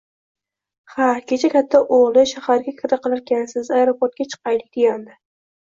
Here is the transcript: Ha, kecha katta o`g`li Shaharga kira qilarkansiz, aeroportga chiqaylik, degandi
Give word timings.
Ha, 0.93 1.09
kecha 1.31 1.51
katta 1.57 1.83
o`g`li 1.99 2.25
Shaharga 2.33 2.75
kira 2.81 3.01
qilarkansiz, 3.07 3.73
aeroportga 3.81 4.33
chiqaylik, 4.35 4.71
degandi 4.81 5.21